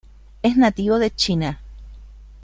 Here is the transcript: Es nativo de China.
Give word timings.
Es 0.41 0.57
nativo 0.57 0.97
de 0.97 1.11
China. 1.13 1.61